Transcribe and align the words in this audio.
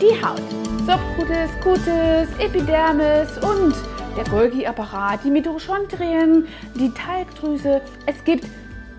die 0.00 0.24
Haut. 0.24 0.40
Subcutis, 0.86 1.50
Cutis, 1.62 2.28
Epidermis 2.38 3.36
und 3.42 3.74
der 4.16 4.24
Golgi-Apparat, 4.30 5.20
die 5.24 5.30
Mitochondrien, 5.30 6.48
die 6.74 6.90
Talgdrüse. 6.94 7.82
Es 8.06 8.24
gibt 8.24 8.46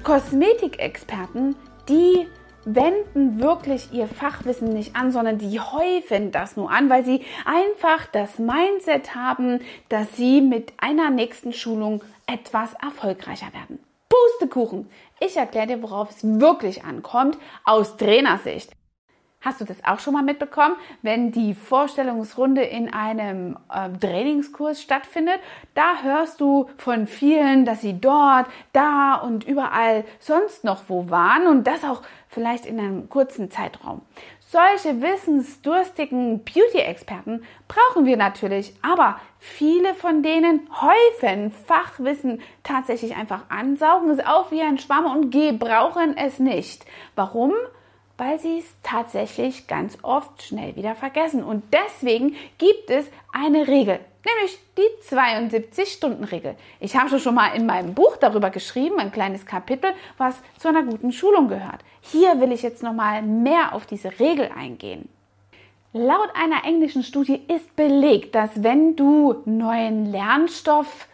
Kosmetikexperten, 0.04 1.56
die 1.90 2.28
wenden 2.66 3.40
wirklich 3.40 3.92
ihr 3.92 4.08
Fachwissen 4.08 4.70
nicht 4.70 4.96
an, 4.96 5.12
sondern 5.12 5.40
die 5.40 5.60
häufen 5.60 6.32
das 6.32 6.56
nur 6.56 6.70
an, 6.70 6.92
weil 6.92 7.04
sie 7.04 7.22
einfach 7.46 8.06
das 8.12 8.38
Mindset 8.38 9.16
haben, 9.16 9.62
dass 9.90 10.16
sie 10.16 10.42
mit 10.42 10.74
einer 10.78 11.10
nächsten 11.10 11.52
Schulung 11.52 12.04
etwas 12.28 12.74
erfolgreicher 12.76 13.52
werden. 13.54 13.80
Pustekuchen! 14.08 14.88
Ich 15.20 15.36
erkläre 15.36 15.68
dir, 15.68 15.82
worauf 15.82 16.12
es 16.12 16.24
wirklich 16.24 16.84
ankommt 16.84 17.38
aus 17.66 17.98
Trainersicht. 17.98 18.72
Hast 19.42 19.60
du 19.60 19.66
das 19.66 19.84
auch 19.84 20.00
schon 20.00 20.14
mal 20.14 20.22
mitbekommen, 20.22 20.76
wenn 21.02 21.32
die 21.32 21.56
Vorstellungsrunde 21.56 22.62
in 22.62 22.94
einem 22.94 23.58
äh, 23.74 23.90
Trainingskurs 23.90 24.80
stattfindet? 24.80 25.40
Da 25.74 26.04
hörst 26.04 26.40
du 26.40 26.70
von 26.78 27.08
vielen, 27.08 27.66
dass 27.66 27.82
sie 27.82 28.00
dort, 28.00 28.46
da 28.72 29.16
und 29.16 29.44
überall 29.44 30.06
sonst 30.20 30.64
noch 30.64 30.84
wo 30.90 31.10
waren 31.10 31.48
und 31.48 31.66
das 31.66 31.84
auch 31.84 32.04
vielleicht 32.28 32.68
in 32.68 32.80
einem 32.80 33.10
kurzen 33.10 33.50
Zeitraum. 33.50 34.04
Solche 34.40 35.02
wissensdurstigen 35.02 36.44
Beauty-Experten 36.44 37.44
brauchen 37.68 38.06
wir 38.06 38.18
natürlich, 38.18 38.76
aber 38.84 39.20
viele 39.40 39.96
von 39.96 40.22
denen 40.22 40.70
häufen 40.82 41.52
Fachwissen 41.52 42.42
tatsächlich 42.62 43.16
einfach 43.16 43.50
ansaugen 43.50 44.10
es 44.12 44.20
auf 44.24 44.52
wie 44.52 44.62
ein 44.62 44.78
Schwamm 44.78 45.06
und 45.06 45.32
gebrauchen 45.32 46.16
es 46.16 46.38
nicht. 46.38 46.86
Warum? 47.16 47.54
Weil 48.22 48.38
sie 48.38 48.60
es 48.60 48.66
tatsächlich 48.84 49.66
ganz 49.66 49.98
oft 50.04 50.44
schnell 50.44 50.76
wieder 50.76 50.94
vergessen. 50.94 51.44
Und 51.44 51.64
deswegen 51.74 52.36
gibt 52.60 52.92
es 52.92 53.08
eine 53.34 53.68
Regel, 53.68 54.00
nämlich 54.24 54.60
die 54.78 55.16
72-Stunden-Regel. 55.16 56.56
Ich 56.80 56.96
habe 56.96 57.18
schon 57.18 57.34
mal 57.34 57.56
in 57.56 57.66
meinem 57.66 57.96
Buch 57.96 58.18
darüber 58.18 58.52
geschrieben, 58.52 59.00
ein 59.00 59.12
kleines 59.12 59.48
Kapitel, 59.48 59.96
was 60.20 60.36
zu 60.60 60.68
einer 60.68 60.84
guten 60.84 61.12
Schulung 61.12 61.48
gehört. 61.48 61.84
Hier 62.02 62.40
will 62.40 62.52
ich 62.52 62.62
jetzt 62.62 62.84
noch 62.84 62.94
mal 62.94 63.24
mehr 63.24 63.74
auf 63.74 63.88
diese 63.88 64.20
Regel 64.20 64.52
eingehen. 64.56 65.10
Laut 65.92 66.30
einer 66.36 66.64
englischen 66.64 67.02
Studie 67.02 67.42
ist 67.48 67.76
belegt, 67.76 68.36
dass 68.36 68.52
wenn 68.62 68.96
du 68.96 69.42
neuen 69.46 70.12
Lernstoff 70.12 71.08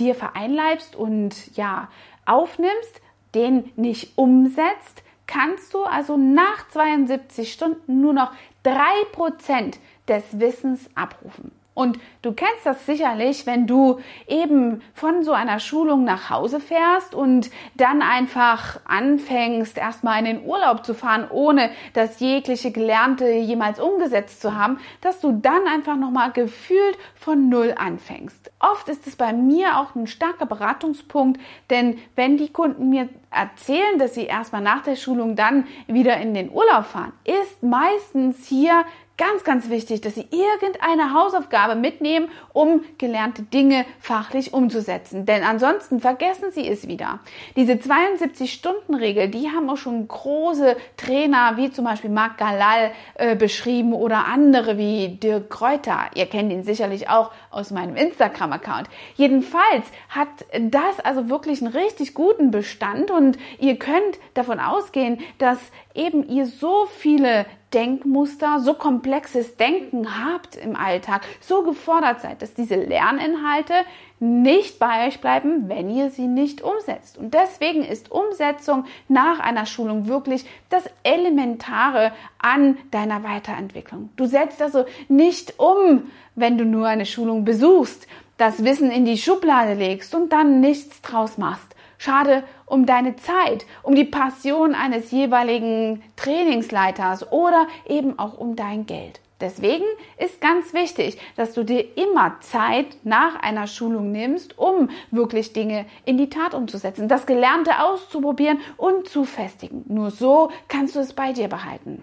dir 0.00 0.16
vereinleibst 0.16 0.96
und 0.96 1.56
ja 1.56 1.86
aufnimmst, 2.26 3.00
den 3.36 3.70
nicht 3.76 4.18
umsetzt, 4.18 5.04
kannst 5.30 5.72
du 5.74 5.84
also 5.84 6.16
nach 6.16 6.68
72 6.70 7.52
Stunden 7.52 8.00
nur 8.00 8.12
noch 8.12 8.32
3% 8.64 9.76
des 10.08 10.40
Wissens 10.40 10.90
abrufen. 10.96 11.52
Und 11.72 11.98
du 12.20 12.32
kennst 12.32 12.66
das 12.66 12.84
sicherlich, 12.84 13.46
wenn 13.46 13.66
du 13.66 14.00
eben 14.26 14.82
von 14.92 15.22
so 15.22 15.32
einer 15.32 15.60
Schulung 15.60 16.04
nach 16.04 16.28
Hause 16.28 16.60
fährst 16.60 17.14
und 17.14 17.48
dann 17.74 18.02
einfach 18.02 18.80
anfängst, 18.84 19.78
erstmal 19.78 20.18
in 20.18 20.24
den 20.26 20.44
Urlaub 20.44 20.84
zu 20.84 20.94
fahren, 20.94 21.28
ohne 21.30 21.70
das 21.94 22.20
jegliche 22.20 22.72
Gelernte 22.72 23.30
jemals 23.30 23.80
umgesetzt 23.80 24.42
zu 24.42 24.54
haben, 24.54 24.78
dass 25.00 25.20
du 25.20 25.32
dann 25.32 25.66
einfach 25.68 25.96
nochmal 25.96 26.32
gefühlt 26.32 26.98
von 27.14 27.48
Null 27.48 27.74
anfängst. 27.78 28.50
Oft 28.58 28.88
ist 28.90 29.06
es 29.06 29.16
bei 29.16 29.32
mir 29.32 29.78
auch 29.78 29.94
ein 29.94 30.06
starker 30.06 30.46
Beratungspunkt, 30.46 31.40
denn 31.70 31.98
wenn 32.14 32.36
die 32.36 32.52
Kunden 32.52 32.90
mir 32.90 33.08
erzählen, 33.30 33.98
dass 33.98 34.14
sie 34.14 34.26
erstmal 34.26 34.62
nach 34.62 34.82
der 34.82 34.96
Schulung 34.96 35.36
dann 35.36 35.66
wieder 35.86 36.16
in 36.18 36.34
den 36.34 36.50
Urlaub 36.50 36.84
fahren, 36.86 37.12
ist 37.24 37.62
meistens 37.62 38.46
hier 38.46 38.84
ganz, 39.20 39.44
ganz 39.44 39.68
wichtig, 39.68 40.00
dass 40.00 40.14
Sie 40.14 40.26
irgendeine 40.30 41.12
Hausaufgabe 41.12 41.74
mitnehmen, 41.74 42.30
um 42.54 42.80
gelernte 42.96 43.42
Dinge 43.42 43.84
fachlich 43.98 44.54
umzusetzen. 44.54 45.26
Denn 45.26 45.44
ansonsten 45.44 46.00
vergessen 46.00 46.50
Sie 46.52 46.66
es 46.66 46.88
wieder. 46.88 47.18
Diese 47.54 47.74
72-Stunden-Regel, 47.74 49.28
die 49.28 49.50
haben 49.50 49.68
auch 49.68 49.76
schon 49.76 50.08
große 50.08 50.74
Trainer 50.96 51.58
wie 51.58 51.70
zum 51.70 51.84
Beispiel 51.84 52.08
Marc 52.08 52.38
Galal 52.38 52.92
äh, 53.16 53.36
beschrieben 53.36 53.92
oder 53.92 54.24
andere 54.24 54.78
wie 54.78 55.08
Dirk 55.08 55.50
Kräuter. 55.50 56.06
Ihr 56.14 56.24
kennt 56.24 56.50
ihn 56.50 56.64
sicherlich 56.64 57.10
auch 57.10 57.30
aus 57.50 57.70
meinem 57.70 57.96
Instagram-Account. 57.96 58.88
Jedenfalls 59.16 59.84
hat 60.08 60.28
das 60.58 60.98
also 61.04 61.28
wirklich 61.28 61.60
einen 61.60 61.74
richtig 61.74 62.14
guten 62.14 62.50
Bestand 62.50 63.10
und 63.10 63.19
ihr 63.58 63.76
könnt 63.76 64.18
davon 64.34 64.60
ausgehen, 64.60 65.18
dass 65.38 65.58
eben 65.94 66.28
ihr 66.28 66.46
so 66.46 66.86
viele 66.86 67.46
Denkmuster, 67.72 68.58
so 68.60 68.74
komplexes 68.74 69.56
Denken 69.56 70.24
habt 70.24 70.56
im 70.56 70.74
Alltag, 70.74 71.22
so 71.40 71.62
gefordert 71.62 72.20
seid, 72.20 72.42
dass 72.42 72.54
diese 72.54 72.74
Lerninhalte 72.74 73.74
nicht 74.18 74.78
bei 74.78 75.06
euch 75.06 75.20
bleiben, 75.20 75.68
wenn 75.68 75.88
ihr 75.88 76.10
sie 76.10 76.26
nicht 76.26 76.62
umsetzt. 76.62 77.16
Und 77.16 77.32
deswegen 77.32 77.84
ist 77.84 78.10
Umsetzung 78.10 78.86
nach 79.08 79.38
einer 79.38 79.66
Schulung 79.66 80.08
wirklich 80.08 80.44
das 80.68 80.84
Elementare 81.04 82.12
an 82.38 82.76
deiner 82.90 83.22
Weiterentwicklung. 83.22 84.10
Du 84.16 84.26
setzt 84.26 84.60
also 84.60 84.84
nicht 85.08 85.58
um, 85.58 86.10
wenn 86.34 86.58
du 86.58 86.64
nur 86.64 86.88
eine 86.88 87.06
Schulung 87.06 87.44
besuchst, 87.44 88.08
das 88.36 88.64
Wissen 88.64 88.90
in 88.90 89.04
die 89.04 89.18
Schublade 89.18 89.74
legst 89.74 90.14
und 90.14 90.32
dann 90.32 90.60
nichts 90.60 91.02
draus 91.02 91.38
machst 91.38 91.76
Schade 92.02 92.44
um 92.70 92.86
deine 92.86 93.16
Zeit, 93.16 93.66
um 93.82 93.94
die 93.94 94.04
Passion 94.04 94.74
eines 94.74 95.10
jeweiligen 95.10 96.02
Trainingsleiters 96.16 97.30
oder 97.32 97.66
eben 97.86 98.18
auch 98.18 98.38
um 98.38 98.56
dein 98.56 98.86
Geld. 98.86 99.20
Deswegen 99.40 99.86
ist 100.18 100.40
ganz 100.42 100.74
wichtig, 100.74 101.18
dass 101.36 101.54
du 101.54 101.64
dir 101.64 101.96
immer 101.96 102.36
Zeit 102.40 102.86
nach 103.04 103.40
einer 103.40 103.66
Schulung 103.66 104.12
nimmst, 104.12 104.58
um 104.58 104.90
wirklich 105.10 105.54
Dinge 105.54 105.86
in 106.04 106.18
die 106.18 106.28
Tat 106.28 106.52
umzusetzen, 106.52 107.08
das 107.08 107.24
Gelernte 107.24 107.82
auszuprobieren 107.82 108.60
und 108.76 109.08
zu 109.08 109.24
festigen. 109.24 109.84
Nur 109.88 110.10
so 110.10 110.50
kannst 110.68 110.94
du 110.94 111.00
es 111.00 111.14
bei 111.14 111.32
dir 111.32 111.48
behalten. 111.48 112.02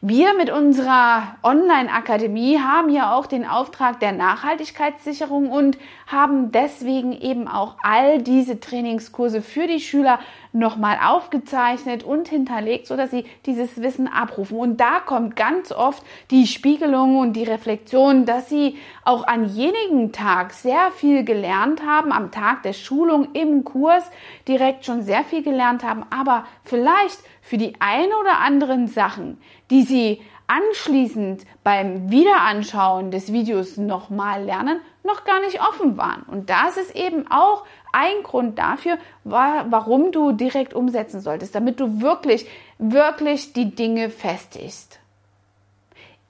Wir 0.00 0.32
mit 0.34 0.48
unserer 0.48 1.34
Online-Akademie 1.42 2.60
haben 2.60 2.88
ja 2.88 3.16
auch 3.16 3.26
den 3.26 3.44
Auftrag 3.44 3.98
der 3.98 4.12
Nachhaltigkeitssicherung 4.12 5.50
und 5.50 5.76
haben 6.06 6.52
deswegen 6.52 7.10
eben 7.10 7.48
auch 7.48 7.74
all 7.82 8.22
diese 8.22 8.60
Trainingskurse 8.60 9.42
für 9.42 9.66
die 9.66 9.80
Schüler 9.80 10.20
nochmal 10.52 10.98
aufgezeichnet 11.04 12.04
und 12.04 12.28
hinterlegt, 12.28 12.86
so 12.86 12.96
dass 12.96 13.10
sie 13.10 13.24
dieses 13.44 13.82
Wissen 13.82 14.06
abrufen. 14.06 14.56
Und 14.56 14.78
da 14.78 15.00
kommt 15.00 15.34
ganz 15.34 15.72
oft 15.72 16.04
die 16.30 16.46
Spiegelung 16.46 17.18
und 17.18 17.32
die 17.32 17.42
Reflexion, 17.42 18.24
dass 18.24 18.48
sie 18.48 18.76
auch 19.04 19.26
an 19.26 19.46
jenigen 19.46 20.12
Tag 20.12 20.52
sehr 20.52 20.92
viel 20.92 21.24
gelernt 21.24 21.82
haben, 21.84 22.12
am 22.12 22.30
Tag 22.30 22.62
der 22.62 22.72
Schulung 22.72 23.32
im 23.32 23.64
Kurs 23.64 24.04
direkt 24.46 24.84
schon 24.84 25.02
sehr 25.02 25.24
viel 25.24 25.42
gelernt 25.42 25.82
haben, 25.82 26.04
aber 26.10 26.44
vielleicht 26.62 27.18
für 27.42 27.56
die 27.56 27.74
ein 27.80 28.08
oder 28.20 28.40
anderen 28.40 28.88
Sachen, 28.88 29.38
die 29.70 29.82
Sie 29.88 30.20
anschließend 30.46 31.44
beim 31.64 32.10
Wiederanschauen 32.10 33.10
des 33.10 33.32
Videos 33.32 33.76
nochmal 33.76 34.44
lernen, 34.44 34.80
noch 35.04 35.24
gar 35.24 35.40
nicht 35.40 35.60
offen 35.60 35.96
waren. 35.96 36.22
Und 36.22 36.50
das 36.50 36.76
ist 36.76 36.94
eben 36.94 37.30
auch 37.30 37.64
ein 37.92 38.22
Grund 38.22 38.58
dafür, 38.58 38.98
warum 39.24 40.12
du 40.12 40.32
direkt 40.32 40.74
umsetzen 40.74 41.20
solltest, 41.20 41.54
damit 41.54 41.80
du 41.80 42.00
wirklich, 42.00 42.46
wirklich 42.78 43.52
die 43.52 43.74
Dinge 43.74 44.10
festigst. 44.10 44.97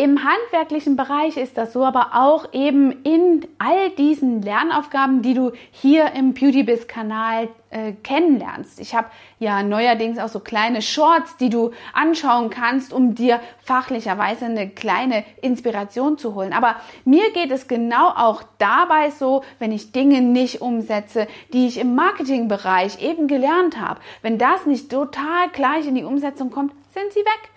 Im 0.00 0.20
handwerklichen 0.22 0.94
Bereich 0.94 1.36
ist 1.36 1.58
das 1.58 1.72
so, 1.72 1.84
aber 1.84 2.10
auch 2.12 2.52
eben 2.52 3.02
in 3.02 3.44
all 3.58 3.90
diesen 3.90 4.42
Lernaufgaben, 4.42 5.22
die 5.22 5.34
du 5.34 5.50
hier 5.72 6.12
im 6.12 6.34
Beautybiz-Kanal 6.34 7.48
äh, 7.70 7.94
kennenlernst. 8.04 8.78
Ich 8.78 8.94
habe 8.94 9.08
ja 9.40 9.64
neuerdings 9.64 10.20
auch 10.20 10.28
so 10.28 10.38
kleine 10.38 10.82
Shorts, 10.82 11.36
die 11.38 11.50
du 11.50 11.72
anschauen 11.94 12.48
kannst, 12.48 12.92
um 12.92 13.16
dir 13.16 13.40
fachlicherweise 13.64 14.44
eine 14.44 14.68
kleine 14.70 15.24
Inspiration 15.42 16.16
zu 16.16 16.36
holen. 16.36 16.52
Aber 16.52 16.76
mir 17.04 17.32
geht 17.32 17.50
es 17.50 17.66
genau 17.66 18.10
auch 18.10 18.44
dabei 18.58 19.10
so, 19.10 19.42
wenn 19.58 19.72
ich 19.72 19.90
Dinge 19.90 20.20
nicht 20.20 20.62
umsetze, 20.62 21.26
die 21.52 21.66
ich 21.66 21.76
im 21.76 21.96
Marketingbereich 21.96 23.02
eben 23.02 23.26
gelernt 23.26 23.80
habe. 23.80 23.98
Wenn 24.22 24.38
das 24.38 24.64
nicht 24.64 24.92
total 24.92 25.48
gleich 25.52 25.88
in 25.88 25.96
die 25.96 26.04
Umsetzung 26.04 26.52
kommt, 26.52 26.72
sind 26.94 27.12
sie 27.12 27.18
weg. 27.18 27.50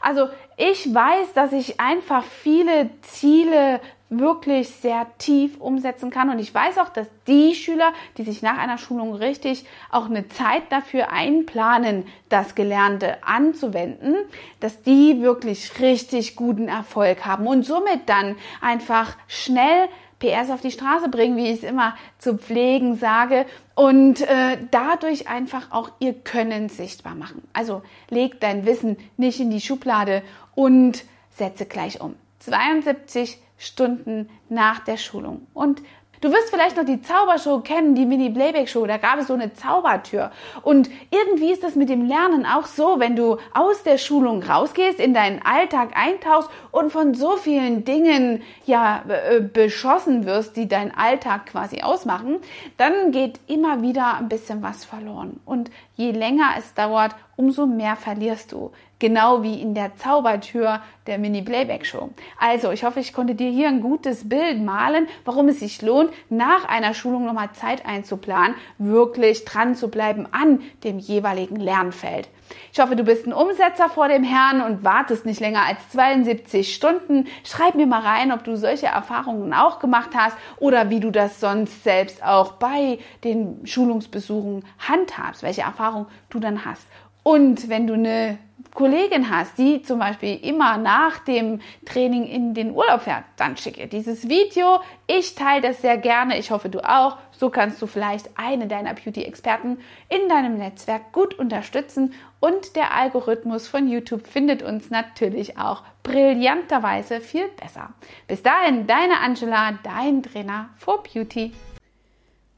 Also 0.00 0.28
ich 0.56 0.92
weiß, 0.92 1.32
dass 1.34 1.52
ich 1.52 1.80
einfach 1.80 2.24
viele 2.24 2.90
Ziele 3.02 3.80
wirklich 4.10 4.70
sehr 4.70 5.06
tief 5.18 5.60
umsetzen 5.60 6.10
kann. 6.10 6.30
Und 6.30 6.38
ich 6.38 6.54
weiß 6.54 6.78
auch, 6.78 6.88
dass 6.88 7.08
die 7.26 7.54
Schüler, 7.54 7.92
die 8.16 8.22
sich 8.22 8.42
nach 8.42 8.56
einer 8.56 8.78
Schulung 8.78 9.14
richtig 9.14 9.66
auch 9.90 10.06
eine 10.06 10.28
Zeit 10.28 10.62
dafür 10.70 11.10
einplanen, 11.12 12.06
das 12.28 12.54
Gelernte 12.54 13.18
anzuwenden, 13.22 14.16
dass 14.60 14.82
die 14.82 15.20
wirklich 15.20 15.78
richtig 15.80 16.36
guten 16.36 16.68
Erfolg 16.68 17.26
haben 17.26 17.46
und 17.46 17.64
somit 17.64 18.08
dann 18.08 18.36
einfach 18.60 19.16
schnell 19.26 19.88
PS 20.18 20.50
auf 20.50 20.60
die 20.60 20.70
Straße 20.70 21.08
bringen, 21.08 21.36
wie 21.36 21.46
ich 21.46 21.58
es 21.58 21.62
immer 21.62 21.94
zu 22.18 22.36
pflegen 22.36 22.96
sage, 22.96 23.46
und 23.74 24.20
äh, 24.22 24.58
dadurch 24.70 25.28
einfach 25.28 25.70
auch 25.70 25.90
ihr 26.00 26.12
Können 26.14 26.68
sichtbar 26.68 27.14
machen. 27.14 27.42
Also 27.52 27.82
leg 28.10 28.40
dein 28.40 28.66
Wissen 28.66 28.96
nicht 29.16 29.40
in 29.40 29.50
die 29.50 29.60
Schublade 29.60 30.22
und 30.54 31.04
setze 31.30 31.66
gleich 31.66 32.00
um. 32.00 32.16
72 32.40 33.38
Stunden 33.58 34.28
nach 34.48 34.80
der 34.80 34.96
Schulung. 34.96 35.46
Und 35.54 35.82
Du 36.20 36.30
wirst 36.32 36.50
vielleicht 36.50 36.76
noch 36.76 36.84
die 36.84 37.00
Zaubershow 37.00 37.60
kennen, 37.60 37.94
die 37.94 38.06
Mini-Playback-Show. 38.06 38.86
Da 38.86 38.96
gab 38.96 39.18
es 39.18 39.28
so 39.28 39.34
eine 39.34 39.52
Zaubertür. 39.52 40.32
Und 40.62 40.90
irgendwie 41.10 41.52
ist 41.52 41.62
das 41.62 41.76
mit 41.76 41.88
dem 41.88 42.06
Lernen 42.06 42.44
auch 42.44 42.66
so, 42.66 42.98
wenn 42.98 43.14
du 43.14 43.38
aus 43.54 43.82
der 43.84 43.98
Schulung 43.98 44.42
rausgehst, 44.42 44.98
in 44.98 45.14
deinen 45.14 45.40
Alltag 45.42 45.90
eintauchst 45.94 46.50
und 46.72 46.90
von 46.90 47.14
so 47.14 47.36
vielen 47.36 47.84
Dingen 47.84 48.42
ja 48.66 49.04
äh, 49.08 49.40
beschossen 49.40 50.26
wirst, 50.26 50.56
die 50.56 50.66
deinen 50.66 50.90
Alltag 50.90 51.46
quasi 51.46 51.82
ausmachen, 51.82 52.38
dann 52.76 53.12
geht 53.12 53.40
immer 53.46 53.82
wieder 53.82 54.16
ein 54.16 54.28
bisschen 54.28 54.62
was 54.62 54.84
verloren. 54.84 55.40
Und 55.44 55.70
je 55.94 56.10
länger 56.10 56.50
es 56.58 56.74
dauert, 56.74 57.14
umso 57.36 57.66
mehr 57.66 57.94
verlierst 57.94 58.52
du. 58.52 58.72
Genau 58.98 59.42
wie 59.42 59.60
in 59.60 59.74
der 59.74 59.96
Zaubertür 59.96 60.80
der 61.06 61.18
Mini-Playback-Show. 61.18 62.10
Also, 62.38 62.72
ich 62.72 62.82
hoffe, 62.82 62.98
ich 62.98 63.12
konnte 63.12 63.34
dir 63.34 63.50
hier 63.50 63.68
ein 63.68 63.80
gutes 63.80 64.28
Bild 64.28 64.60
malen, 64.62 65.06
warum 65.24 65.48
es 65.48 65.60
sich 65.60 65.80
lohnt, 65.82 66.10
nach 66.30 66.64
einer 66.68 66.94
Schulung 66.94 67.24
nochmal 67.24 67.52
Zeit 67.52 67.86
einzuplanen, 67.86 68.56
wirklich 68.78 69.44
dran 69.44 69.76
zu 69.76 69.88
bleiben 69.88 70.26
an 70.32 70.60
dem 70.82 70.98
jeweiligen 70.98 71.56
Lernfeld. 71.56 72.28
Ich 72.72 72.80
hoffe, 72.80 72.96
du 72.96 73.04
bist 73.04 73.26
ein 73.26 73.32
Umsetzer 73.32 73.88
vor 73.88 74.08
dem 74.08 74.24
Herrn 74.24 74.62
und 74.62 74.82
wartest 74.82 75.26
nicht 75.26 75.40
länger 75.40 75.64
als 75.66 75.88
72 75.90 76.74
Stunden. 76.74 77.26
Schreib 77.44 77.74
mir 77.74 77.86
mal 77.86 78.00
rein, 78.00 78.32
ob 78.32 78.44
du 78.44 78.56
solche 78.56 78.86
Erfahrungen 78.86 79.52
auch 79.52 79.78
gemacht 79.78 80.10
hast 80.14 80.36
oder 80.58 80.90
wie 80.90 81.00
du 81.00 81.10
das 81.10 81.40
sonst 81.40 81.84
selbst 81.84 82.24
auch 82.24 82.52
bei 82.52 82.98
den 83.24 83.66
Schulungsbesuchen 83.66 84.64
handhabst, 84.78 85.42
welche 85.42 85.62
Erfahrungen 85.62 86.06
du 86.30 86.40
dann 86.40 86.64
hast. 86.64 86.86
Und 87.22 87.68
wenn 87.68 87.86
du 87.86 87.94
eine 87.94 88.38
Kollegin 88.74 89.30
hast, 89.30 89.56
die 89.58 89.82
zum 89.82 89.98
Beispiel 89.98 90.36
immer 90.36 90.78
nach 90.78 91.18
dem 91.20 91.60
Training 91.84 92.26
in 92.26 92.54
den 92.54 92.72
Urlaub 92.72 93.02
fährt, 93.02 93.24
dann 93.36 93.56
schicke 93.56 93.86
dieses 93.86 94.28
Video. 94.28 94.80
Ich 95.06 95.34
teile 95.34 95.62
das 95.62 95.80
sehr 95.80 95.96
gerne. 95.96 96.38
Ich 96.38 96.50
hoffe, 96.50 96.68
du 96.68 96.80
auch. 96.80 97.18
So 97.30 97.50
kannst 97.50 97.80
du 97.80 97.86
vielleicht 97.86 98.30
eine 98.36 98.66
deiner 98.66 98.94
Beauty-Experten 98.94 99.78
in 100.08 100.28
deinem 100.28 100.58
Netzwerk 100.58 101.12
gut 101.12 101.38
unterstützen. 101.38 102.14
Und 102.40 102.76
der 102.76 102.94
Algorithmus 102.94 103.68
von 103.68 103.88
YouTube 103.88 104.26
findet 104.26 104.62
uns 104.62 104.90
natürlich 104.90 105.58
auch 105.58 105.82
brillanterweise 106.02 107.20
viel 107.20 107.48
besser. 107.60 107.94
Bis 108.26 108.42
dahin, 108.42 108.86
deine 108.86 109.20
Angela, 109.20 109.78
dein 109.82 110.22
Trainer 110.22 110.70
for 110.76 111.02
Beauty. 111.02 111.52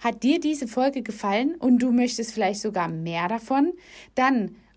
Hat 0.01 0.23
dir 0.23 0.41
diese 0.41 0.67
Folge 0.67 1.03
gefallen 1.03 1.57
und 1.57 1.79
du 1.79 1.93
möchtest 1.93 2.33
vielleicht 2.33 2.61
sogar 2.61 2.89
mehr 2.89 3.29
davon? 3.29 3.75
Dann 4.15 4.57